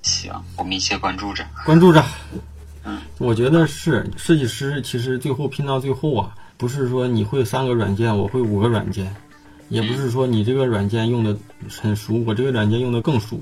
[0.01, 2.03] 行，我们一切关注着，关注着。
[2.83, 9.15] 嗯，我觉得是设计师，其实最后拼到最后啊，不是说你会三个软件，我会五个软件，
[9.71, 11.35] 也不是说你这个软件用的
[11.81, 13.39] 很熟，我这个软件用的更熟，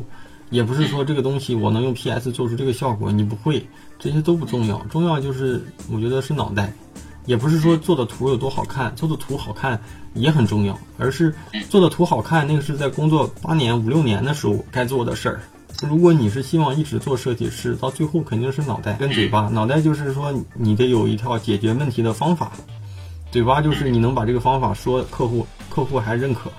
[0.52, 6.72] 也不是说这个东西我能用 PS 做出这个效果，你不会，这些都不重要，重要就是我觉得是脑袋，
[7.26, 9.82] 也不是说做的图有多好看，做的图好看
[10.13, 11.34] 也很重要，而是
[11.68, 15.42] 做的图好看，那个是在工作八年五六年的时候该做的事儿。
[15.82, 19.48] 如果你是希望一直做设计师，到最后肯定是脑袋跟嘴巴。
[19.48, 22.52] 脑袋就是说你得有一套解决问题的方法，
[23.32, 26.52] 嘴巴就是你能把这个方法说客户，客户还认可。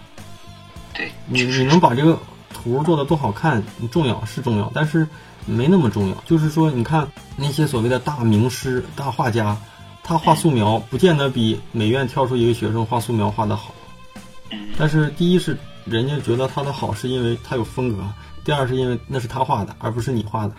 [0.94, 2.18] 对，你你能把这个
[2.52, 5.06] 图做的多好看，重要是重要，但是
[5.46, 6.14] 没那么重要。
[6.26, 9.56] 就是说，你看那些所谓的大名师、大画家，
[10.02, 13.74] 他画素描不见得比美院挑出一个学生画素描画的好。
[14.78, 18.04] 但是第一是人家觉得他的好，是因为他有风格。
[18.44, 20.54] 第二是因为那是他画的，而不是你画的。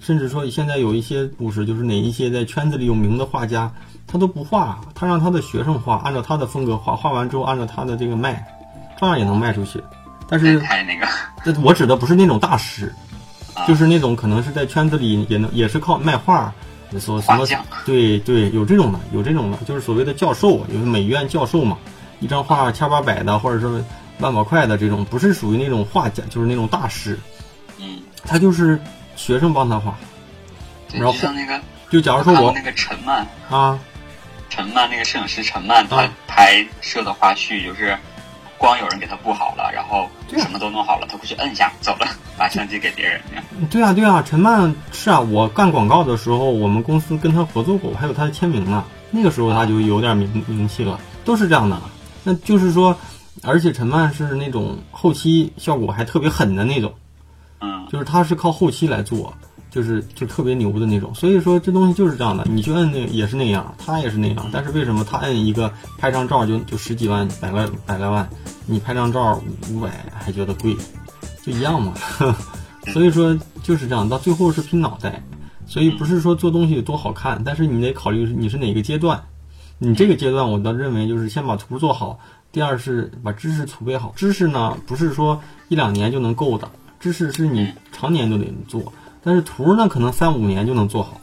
[0.00, 3.70] 甚至说现在有一些故事，就是哪一些在圈子里有名的画家，
[4.06, 8.46] 他都不画，他让他的学生画，按照他的风格画，画完之后按照他的这个卖，
[9.00, 9.82] 照样也能卖出去。
[10.28, 12.92] 但是，那个我指的不是那种大师，
[13.66, 16.52] 就是那种可能是在圈子里也能也是靠卖画，
[16.98, 17.46] 所什么
[17.84, 21.78] 对对，有这种的，有这种的，就是所谓的教授，有美院教授嘛，
[22.20, 23.80] 一张画千八百的，或者说。
[24.20, 27.16] 万把块的这种不是属于那种画家，就是那种大师。
[27.78, 28.76] 嗯，他就是
[29.18, 29.94] 学生帮他画。
[30.94, 33.78] 然后像那个，就假如说我那个陈曼啊，
[34.48, 37.98] 陈曼那个摄影师陈曼，他拍摄的花絮就是
[38.56, 42.06] 光有人给他布好了，然后什么都弄好了，他过去摁一下走了，
[42.38, 43.20] 把相机给别人。
[43.68, 48.84] 对啊，对啊，陈曼是啊，我干广告的时候，我们公司跟他合作过，还有他的签名呢。
[49.10, 51.78] 那个时候他就有点名名气了，都是这样的。
[52.22, 52.96] 那就是说。
[53.44, 56.92] 而且陈曼是那种后期效果还特别狠的那种，
[57.60, 59.32] 嗯，就是他是靠后期来做，
[59.70, 61.14] 就是就特别牛的那种。
[61.14, 64.46] 所以说这东西就是这样的，你去摁那也是那样，他也是那样。
[64.52, 68.28] 但是为什么他摁一个拍张照就就十几万、百万、百来万，
[68.66, 69.40] 你拍张照
[69.70, 70.76] 五百还觉得贵，
[71.42, 71.94] 就一样嘛。
[72.92, 75.22] 所以说就是这样，到最后是拼脑袋。
[75.66, 79.22] 所以不是说做东西有多好看，但是你得考虑你是哪个阶段。
[79.80, 82.18] 你这个阶段，我倒认为就是先把图做好。
[82.50, 86.68] 第二是把知识储备好，知识呢不是说一两年就能够的，
[87.00, 91.20] 知识是你常年都得做，但是图呢可能三五年就能做好。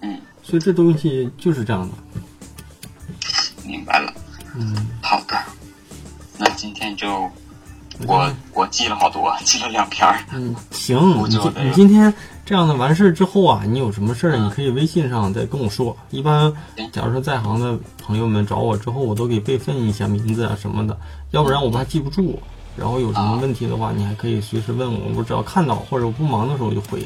[0.00, 1.94] 嗯，所以这东西就是这样的。
[3.64, 4.12] 明白了。
[4.54, 5.36] 嗯，好的。
[6.38, 7.30] 那今天就
[8.06, 10.18] 我我记了好多， 记了两篇儿。
[10.32, 12.12] 嗯，行，你你今天。
[12.48, 15.94] 这样的完事儿之后啊，你有什么事儿，你可以微信上再跟我说。
[16.08, 16.50] 一般，
[16.90, 20.98] 假如说在行的朋友们找我之后，我都给备份一下名字啊什么的，
[21.30, 22.40] 要不然我怕记不住。
[22.78, 27.00] 然后有什么问题的话，你还可以随时问我，我只要看到或者我不忙的时候我就回。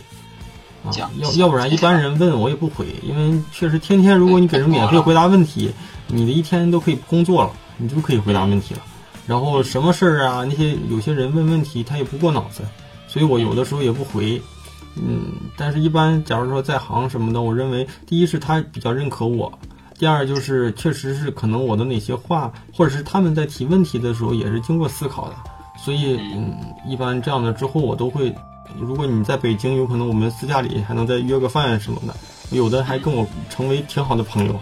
[0.85, 5.73] 啊，要要不然一般人问我也不回，因为确实天天如果你给人免费回答问题，
[6.09, 8.81] 你的一天都可以不工作了，你就可以回答问题了。
[9.25, 12.63] 然后什么事儿啊，那些有些人问问题他也不过脑子，
[13.07, 14.43] 所以我有的时候也不回。
[14.97, 19.57] 嗯，但是一般假如说在行什么的，我认为第一是他比较认可我，
[19.97, 25.37] 第二就是确实是可能我的哪些话，或者是他们在提问题的时候也是经过思考的，
[25.83, 26.55] 所以嗯，
[26.87, 28.33] 一般这样的之后我都会，
[28.79, 32.15] 如果你在北京，有可能我们私下里还能再约个饭什么的，
[32.57, 34.61] 有的还跟我成为挺好的朋友。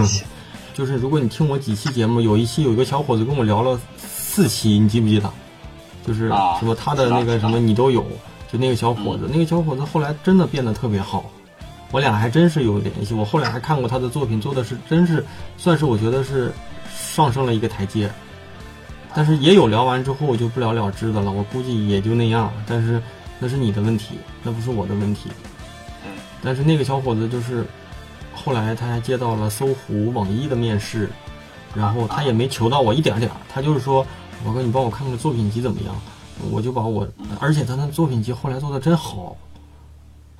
[0.74, 5.30] 就是如果你听我几期节目，有一期有一个小伙子跟我聊了四期，你记不记得？
[6.04, 6.28] 就是
[6.58, 8.04] 什么他的那个什么你都有，
[8.50, 11.24] 就那个小伙子，那个小伙子后来真的变得特别好，
[11.92, 13.14] 我俩还真是有联系。
[13.14, 15.24] 我后来还看过他的作品，做的是真是
[15.56, 16.52] 算是我觉得是
[16.90, 18.10] 上升了一个台阶。
[19.14, 22.52] 但是也有聊完之后就不了了之的了，我估计也就那样。
[22.66, 23.02] 但是
[23.38, 25.30] 那是你的问题，那不是我的问题。
[26.42, 27.66] 但是那个小伙子就是。
[28.34, 31.08] 后来他还接到了搜狐、网易的面试，
[31.74, 34.04] 然后他也没求到我一点点儿，他就是说
[34.42, 35.94] ：“我哥，你帮我看看作品集怎么样？”
[36.50, 37.06] 我就把我，
[37.38, 39.36] 而且他那作品集后来做的真好。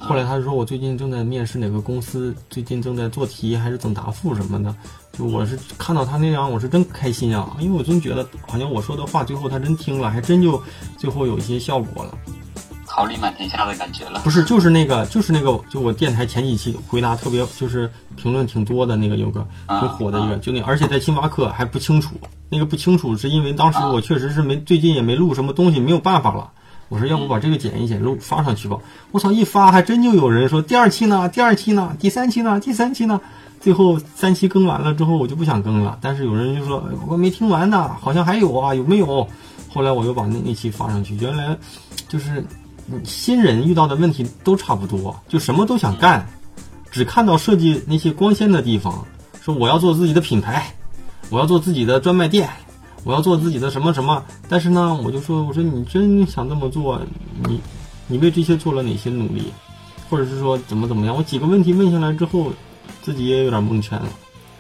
[0.03, 4.75] 后来他说我最近正在面试哪个公司，最近正在做题还是等答复什么的。
[5.12, 10.61] 就我是看到他那样，我是真开心啊，因为我真觉得好像我说的话最后他真听了，还真就
[10.99, 12.19] 最后有一些效果了。
[12.87, 22.17] 桃李满天下的感觉了，不是，就是那个，就是那个，就我电台前几期回答特别，就是评论挺多的那个，有个挺火的一个，就那，而且在星巴克还不清楚，
[22.51, 26.53] 那个不清楚是因为当时我确实是没，最近也没录什么东西，没有办法了。
[26.92, 28.76] 我说要不把这个剪一剪，录发上去吧。
[29.12, 33.18] 我操，一发还真就有人说第二期呢，第二期呢，第三期呢，第三期呢。
[33.61, 35.96] 最后三期更完了之后，我就不想更了。
[36.02, 39.26] 但是有人就说我没听完呢，好像还有啊，有没有？
[39.72, 41.57] 后来我又把那那期发上去，原来
[42.09, 42.44] 就是。
[43.05, 46.26] 新人遇到的问题都差不多，就什么都想干，
[46.90, 49.07] 只看到设计那些光鲜的地方，
[49.40, 50.74] 说我要做自己的品牌，
[51.31, 52.50] 我要做自己的专卖店，
[53.05, 54.25] 我要做自己的什么什么。
[54.49, 57.01] 但是呢，我就说，我说你真想这么做，
[57.47, 57.61] 你
[58.07, 59.53] 你为这些做了哪些努力，
[60.09, 61.17] 或者是说怎么怎么样？
[61.17, 62.53] 我几个问题问下来之后，
[63.03, 64.09] 自己也有点蒙圈了。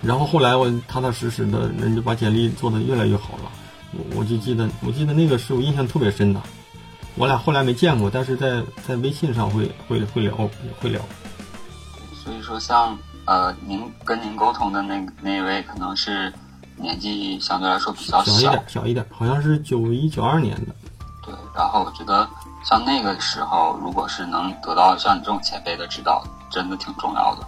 [0.00, 3.50] 然后后来我踏踏实实的，人就把简历做得越来越好了。
[3.92, 6.40] 我我就记得，我记得那个是我印象特别深的。
[7.14, 10.34] 我俩后来没见过，但是在在微信上会会会聊
[10.80, 11.00] 会聊。
[12.24, 16.32] 所以说，像呃，您跟您沟通的那那位，可能是
[16.76, 20.74] 年纪相对来说比较小一点，小一点，好像是九一九二年的。
[21.24, 22.28] 对，然后我觉得
[22.64, 27.46] 像那个时候，如果是能得到像你这种前辈的指导，真的挺重要的。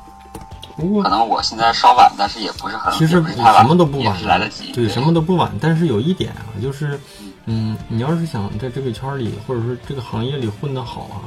[0.77, 4.73] 不过可能我现在稍晚，但是也不是很其实什么都不晚，来得及。
[4.73, 6.99] 对，什么都不晚，但是有一点啊，就是。
[7.47, 11.21] 嗯，你要是想在这个圈里，或者说这个行业里混得好啊，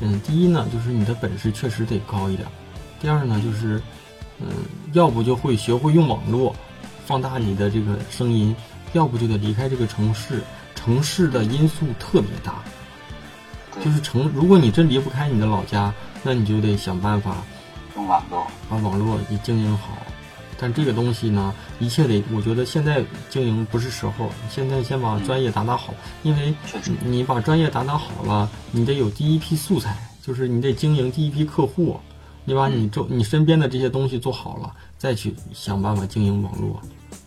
[0.00, 2.48] 嗯，第一呢，就是你的本事确实得高一点；
[3.00, 3.80] 第二呢，就是，
[4.40, 4.48] 嗯，
[4.94, 6.52] 要不就会学会用网络
[7.10, 8.54] 放大你的这个声音，
[8.92, 10.40] 要不就得离开这个城市。
[10.76, 12.62] 城市的因素特别大，
[13.84, 15.92] 就是城，如果你真离不开你的老家，
[16.22, 17.38] 那你就得想办法
[17.96, 19.98] 用网络把网络给经营好。
[20.56, 25.92] 但这个东西呢，一切得，我觉得现在经营不是时候，现在先把专业打打好，
[26.22, 26.54] 因为
[27.04, 31.98] 你把专业打打好了，你得有第一批素材，就是你得经营第一批客户，
[32.44, 36.78] 你把你周你身边的这些东西做好了，再去想办法经营网络，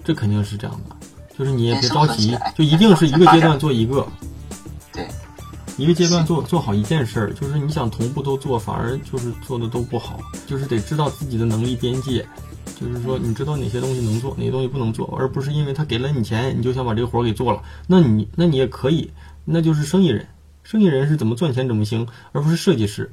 [0.04, 0.96] 这肯定是这样的，
[1.36, 4.08] 就是你也别着急，就一定是一个阶段做一个，
[4.94, 5.08] 对，
[5.76, 12.24] 一个阶段做做好一件事儿，就是你想同步都做，反而就是做的都不好，就是得知道自己的能力边界。
[12.80, 17.62] 就是说，你知道哪些东西能做，哪些东西不能做，而不是因为他给了你钱，你就想把这个活儿给做了。
[17.88, 19.10] 那你，那你也可以，
[19.46, 20.28] 那就是生意人。
[20.64, 23.10] 生意人是怎么赚钱怎么行，而不是设计师。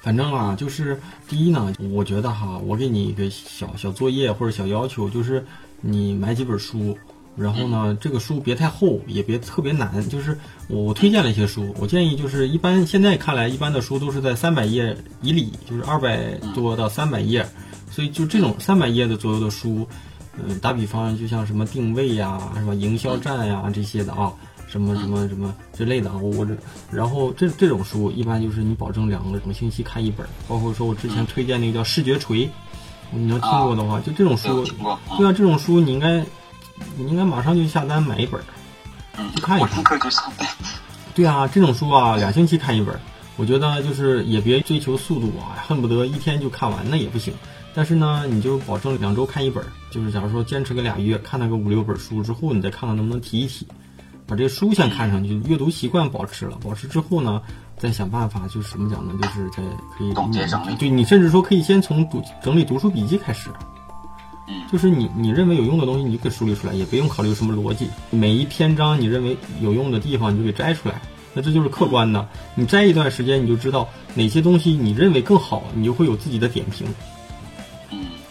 [0.00, 5.44] 反正啊，就是第一呢，我觉得哈，我给你一个小小作业或者小要求，就是
[5.80, 6.96] 你买几本书，
[7.36, 10.08] 然后呢，这个书别太厚，也别特别难。
[10.08, 17.48] 就是我推荐了一些书，我建议就是一般现在看来，一般的书都是在三百页以里，就是二百多到三百页。
[17.90, 19.88] 所以就这种三百页的左右的书，
[20.36, 24.32] 嗯，打比方就像什么定位呀，什么营销战呀这些的啊，
[24.68, 26.56] 什么什么什么之类的啊，我这，
[26.92, 32.48] 然后这这种书一般就是你保证两个什么星期看一本，包括说我之前推荐那个叫视觉锤，
[33.10, 34.64] 你要听过的话，就这种书，
[35.16, 36.24] 对啊，这种书你应该，
[36.96, 38.40] 你应该马上就下单买一本，
[39.34, 39.82] 去看一看。
[41.14, 42.94] 对啊，这种书啊，两星期看一本，
[43.36, 47.34] 我觉得就是也别追求速度啊，恨不得一天就看完，那也不行。
[47.74, 53.66] 但是呢，你就保证两周看一本，就是假如说坚持个俩月，看那个五六本书之后，你再看看能不能提一提，
[54.28, 57.40] 把这书先看上去，阅读习惯保持了，保持之后呢，
[57.78, 59.14] 再想办法，就是怎么讲呢？
[59.22, 59.62] 就是在
[59.96, 63.48] 可以总结整理，对你甚至说可以先从读整理读书笔记开始，
[64.46, 71.00] 嗯，就是你你认为有用的东西，你就给梳理出来，也不用考虑什么逻辑，每一篇章你认为有用的地方，你就给摘出来。
[71.32, 72.26] 那这就是客观的。
[72.54, 76.86] 你摘一段时间，你就知道哪些东西你认为更好，你就会有自己的点评。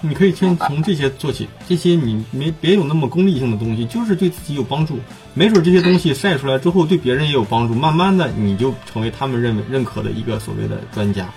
[0.01, 4.99] 嗯，你可以先从这些做起，这些你没别有那么功利性的东西，就是对自己有帮助。
[5.33, 11.27] 没准这些东西晒出来之后，对别人也有帮助，慢慢的你就成为他们认为认可的一个所谓的专家。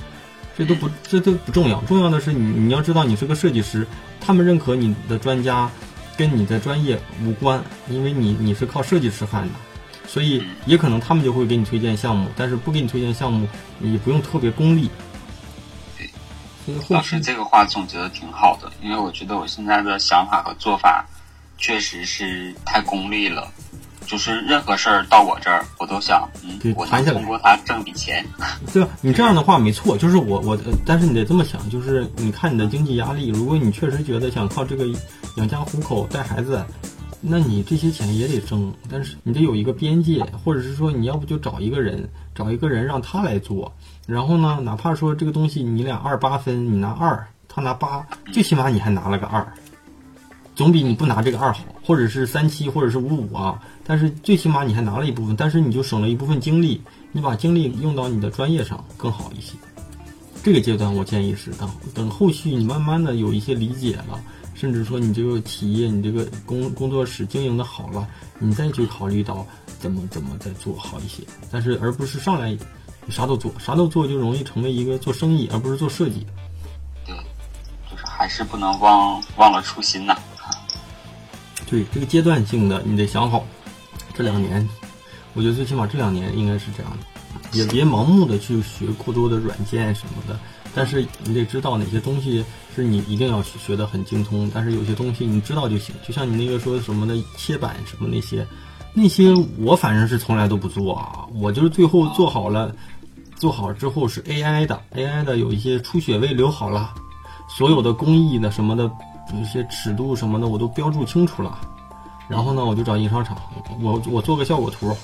[0.59, 3.87] 这都不这都不重要，重要的是你你要知道你是个设计师，
[4.21, 5.71] 他们认可你的专家，
[6.19, 9.55] 跟你的专业无关，因为你你是靠设计吃饭的，
[10.07, 13.49] 所以也可能他们就会给你推荐项目，但是不给你推荐项目，
[13.79, 14.91] 你不用特别功利。
[16.89, 21.05] 老师这个话总结的挺好的，因为我觉得我现在的想法和做法
[21.59, 23.49] 确实是太功利了。
[24.07, 28.27] 就是任何事儿到我这儿，我都想，嗯对，我能通过它挣笔钱。
[28.73, 28.91] 对吧？
[29.01, 34.85] 你这样的话没错，就是我我，呃但是你得这么想，就是你看你的经济压力，如果你确实觉得想靠这个
[35.37, 36.65] 养家糊口、带孩子，
[37.21, 43.73] 那你这些钱也得挣，但是你得有一个边界，或者是说你要不就找一个人，找一个人让他来做，
[44.11, 49.47] 然后呢，哪怕说这个东西你俩二八分，你拿二，他拿八，最起码你还拿了个二，
[50.57, 53.63] 总比你不拿这个二好，或者是三七或者是五五啊。
[53.87, 56.83] 但是最起码你还拿了一部分，但是你就省了一部分精力，
[57.13, 59.55] 你把精力用到你的专业上更好一些。
[60.43, 64.21] 这个阶段我建议是等等后续你慢慢的有一些理解了，
[64.55, 68.09] 甚至说你这个企业你这个工工作室经营的好了，
[68.41, 69.47] 你再去考虑到
[69.79, 71.23] 怎么怎么再做好一些。
[71.49, 72.59] 但是而不是上来
[73.11, 76.25] 你啥都做，啥都做就容易成为一个做生意而不是做设计。
[77.05, 77.13] 对，
[77.91, 80.17] 就是还是不能忘忘了初心呐、
[81.69, 83.45] 对这个阶段性的你得想好，
[84.15, 84.69] 这两年，
[85.35, 90.39] 我觉得最起码这两年应该是这样的，也别盲目的去学过多的软件什么的，
[90.73, 92.45] 但是你得知道哪些东西
[92.77, 98.47] 是你一定要学学得很精通，但是有些东西你知道就行，就像你那个说什么的切板什么那些，
[98.95, 102.75] 那些我反正是从来都不做啊，我就是最后做好了，
[103.41, 106.93] 做好之后是 AI 的，AI 的有一些出血位留好了，
[107.49, 108.91] 所有的工艺的什么的，
[109.33, 111.59] 一些尺度什么的我都标注清楚了。
[112.29, 113.35] 然后呢，我就找印刷厂，
[113.81, 114.95] 我我做个效果图，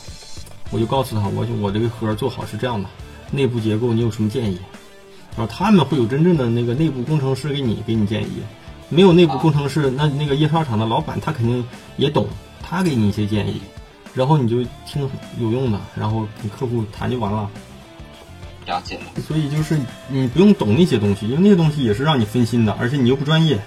[0.71, 2.87] 我就告诉他，我就我这个盒做好是这样的，
[3.31, 4.59] 内部结构你有什么建议？
[5.35, 8.43] 然后他们会有真正的那个内部工程师给你给你建议，
[8.91, 11.65] 没有内部工程师，那那个印刷厂的老板他肯定
[11.97, 12.27] 也懂，
[12.63, 13.63] 他给你一些建议，
[14.13, 15.09] 然后你就听
[15.41, 17.49] 有用的，然后跟客户谈就完了。
[18.67, 23.59] 了解了，所以就是你不用懂那些东西，因为那些东西也是让你分心的，而且你又不专业。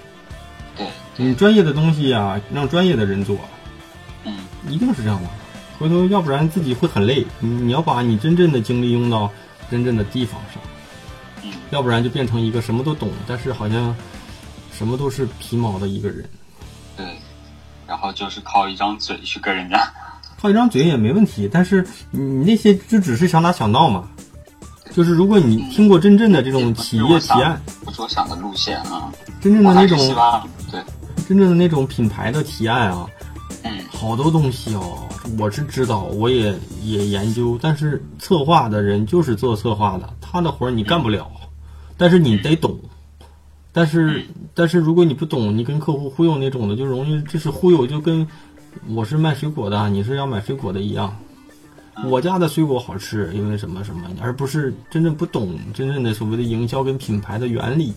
[0.76, 0.86] 对，
[1.16, 3.38] 你专业的东西呀、让专业的人做，
[4.24, 4.36] 嗯，
[4.68, 5.28] 一定是这样的。
[5.78, 7.26] 回头要不然自己会很累。
[7.38, 9.32] 你你要把你真正的精力用到
[9.70, 10.62] 真正的地方上，
[11.42, 13.96] 嗯，要不然就变成一个什么都懂，但是好像
[14.70, 16.28] 什么都是皮毛的一个人。
[16.94, 17.06] 对，
[17.86, 19.90] 然后就是靠一张嘴去跟人家，
[20.38, 24.06] 靠一张嘴也没问题，但是你你那些就只是想打想闹嘛。
[24.92, 29.98] 就是如果你听过真正的这种企业提案，不是我想的路线啊，真正的那种
[30.70, 30.80] 对，
[31.28, 33.06] 真正的那种品牌的提案啊，
[33.62, 34.98] 嗯，好多东西哦，
[35.38, 41.30] 我是知道，我也也研究，但是策划的人就是做策划的，他的活儿你干不了，
[41.96, 42.78] 但是你得懂。
[43.72, 48.26] 但是但是如果你不懂，你跟客户忽悠那种的，就容易就是忽悠，就跟
[48.88, 51.16] 我是卖水果的，你是要买水果的一样。
[52.04, 57.92] 我家的水果好吃，因为什么什么，而不是真正不懂真正的所谓的营销跟品牌的原理。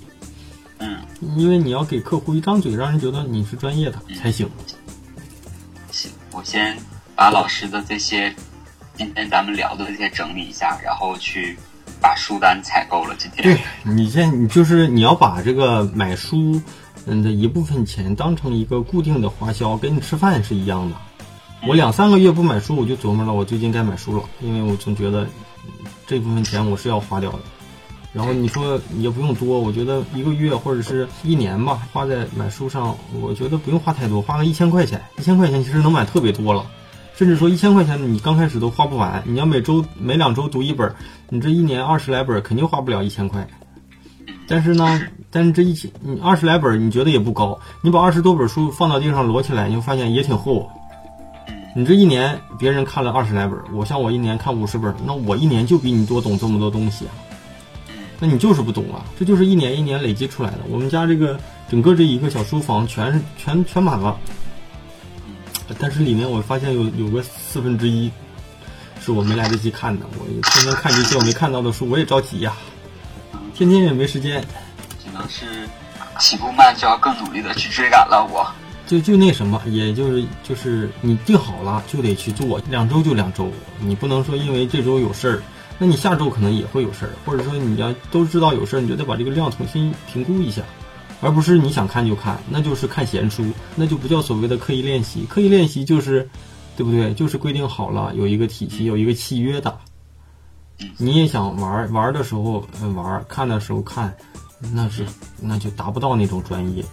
[0.80, 0.98] 嗯，
[1.38, 4.50] 因为你要给客户一张嘴，让人觉得你是专业的才行。
[5.92, 6.78] 行，我先
[7.16, 8.34] 把老师的这些
[8.96, 11.58] 今天咱们聊的这些整理一下，然后去
[12.02, 13.16] 把书单采购了。
[13.18, 16.62] 今天对你现你就是你要把这个买书
[17.06, 20.96] 嗯的一部分钱当成一个固定的花销，跟你吃饭是一样的。
[21.68, 25.26] 我两三个月不买书，我就琢磨了，我最近该买书了，因为我总觉得
[26.06, 27.40] 这部分钱我是要花掉的。
[28.12, 36.66] 然后你说也不用多，我觉得一个月或者是一年吧，花在买书上，我觉得不用花太多，花个一千块钱，一千块钱其实能买特别多了。
[37.16, 40.94] 甚至说一千块钱你刚开始都花不完，你要每周每两周读一本，
[41.30, 43.48] 你这一年二十来本肯定花不了一千块。
[44.48, 45.02] 但是呢，
[45.32, 50.70] 但是这一千你二十来本你觉得也不高，你把二十多本书放到地上摞起来，你会发现也挺厚。
[51.76, 57.12] 你这一年别人看了二十来本，我像我一年看五十本，那我一年就比你多懂这么多东西啊。
[58.20, 60.60] 那你就是不懂啊，这就是一年一年累积出来的。
[60.70, 64.16] 我们家这个整个这一个小书房全是全全满了，
[65.80, 68.12] 但是里面我发现有有个四分之一
[69.02, 72.54] 是我没来得及看的，我天天看这些我没看到的书，我也着急呀、
[73.56, 74.42] 天天也没时间。
[75.04, 75.68] 只能是
[76.20, 78.48] 起步慢，就要更努力的去追赶了我。
[78.94, 85.42] 就就那什么，也就是就是你定好了就得去做，两周就两周，你不能说因为这周有事儿，
[85.80, 90.62] 那你下周可能也会有事儿，或者说你要都知道有事儿，你就得把这个量重新评估一下，
[91.22, 93.44] 而不是你想看就看，那就是看闲书，
[93.76, 95.26] 那就不叫所谓的刻意练习。
[95.28, 96.30] 刻意练习就是，
[96.78, 97.16] 对不对？
[97.16, 99.76] 就是规定好了有一个体系，有一个契约的。
[100.98, 104.16] 你也想玩儿玩儿的时候呃玩儿，看的时候看，
[104.72, 105.04] 那是
[105.42, 106.86] 那就达不到那种专业。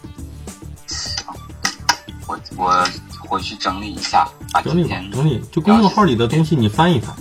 [2.56, 5.40] 我我回去整理一下，把整理吧，整理。
[5.52, 7.14] 就公众号里的东西你翻一翻，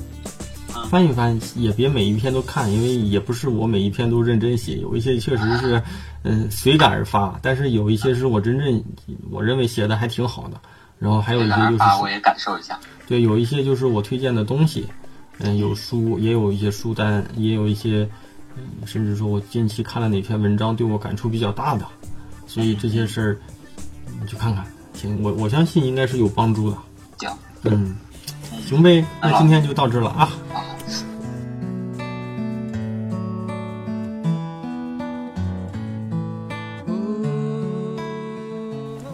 [0.76, 5.84] 嗯翻一翻，也别每一篇都看，因为也不是我每一篇都认真写，有一些确实是，
[6.24, 8.84] 嗯，随感而发，但是有一些是我真正
[9.30, 10.60] 我认为写的还挺好的，
[10.98, 12.80] 然后还有一些就是我也感受一下。
[13.08, 14.88] 对，有一些就是我推荐的东西，
[15.38, 18.10] 嗯，有书，也有一些书单，也有一些，
[18.58, 21.86] 嗯，甚至说我近期看了哪篇文章对我感触比较大的，
[22.48, 23.38] 所以这些事儿
[24.20, 24.66] 你去看看，
[25.00, 26.78] 行，我我相信应该是有帮助的。
[27.20, 27.30] 行，
[27.64, 27.96] 嗯，
[28.68, 30.30] 行呗，那今天就到这儿了啊。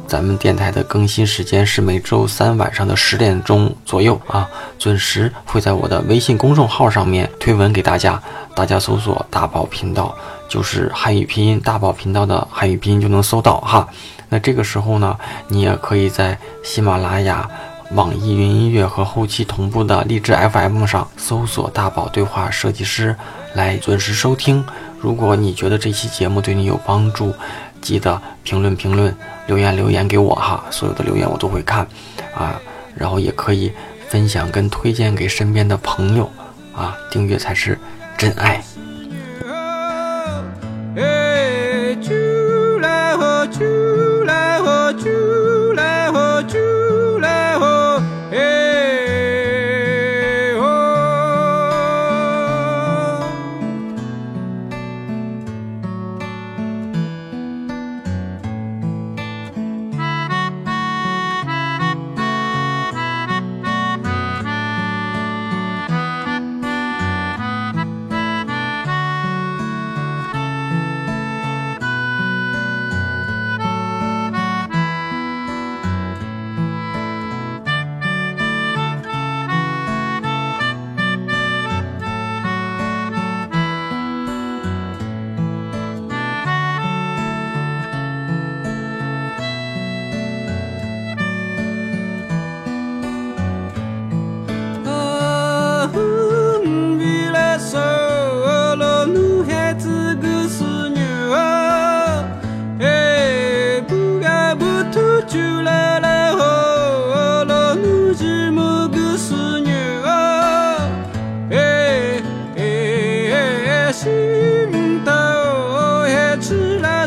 [0.08, 8.20] 咱们电台的更新时间是每周三晚上的十点钟左右啊，准时会在我的微信公众号上面推文给大家，
[8.56, 10.16] 大家搜索“大宝频道”，
[10.50, 13.88] 就是汉语拼音“大宝频道”的汉语拼音就能搜到哈。
[14.36, 15.18] 那这个时候呢，
[15.48, 17.50] 你也可以在喜马拉雅、
[17.92, 23.16] 网易云音乐和后期同步的荔枝 FM 上搜索“大宝对话设计师”
[23.56, 24.62] 来准时收听。
[25.00, 27.34] 如果你觉得这期节目对你有帮助，
[27.80, 29.16] 记得评论评论、
[29.48, 31.88] 留言留言给我哈，所有的留言我都会看
[32.36, 32.60] 啊，
[32.94, 33.72] 然后也可以
[34.10, 36.30] 分享跟推荐给身边的朋友
[36.76, 37.80] 啊，订阅才是
[38.18, 38.62] 真爱。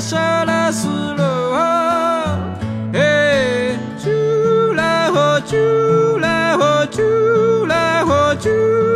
[0.08, 2.38] 下了四楼啊，
[2.94, 5.58] 哎，酒来喝，酒
[6.16, 8.87] 来喝，酒来喝，酒。